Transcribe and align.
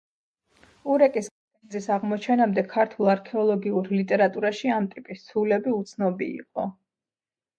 ურეკის 0.93 1.27
განძის 1.33 1.87
აღმოჩენამდე 1.95 2.63
ქართულ 2.71 3.11
არქეოლოგიურ 3.13 3.91
ლიტერატურაში 3.97 4.73
ამ 4.77 4.87
ტიპის 4.95 5.23
ცულები 5.27 5.75
უცნობი 5.81 6.33
იყო. 6.41 6.67